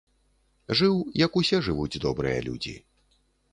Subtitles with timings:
[0.79, 0.95] Жыў,
[1.25, 2.77] як усе жывуць добрыя людзі.